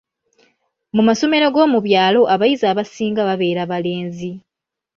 Mu 0.95 1.01
masomero 1.07 1.45
g’omu 1.53 1.79
byalo 1.87 2.21
abayizi 2.33 2.65
abasinga 2.71 3.21
baabeeranga 3.27 3.69
balenzi. 3.71 4.31